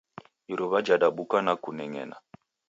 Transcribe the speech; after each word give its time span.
Iruwa 0.51 0.79
jadabuka 0.87 1.37
na 1.45 1.53
kuneng'ena. 1.63 2.17